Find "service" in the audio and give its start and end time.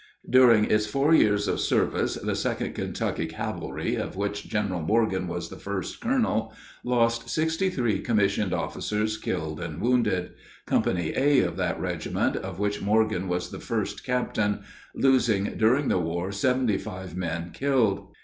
1.59-2.15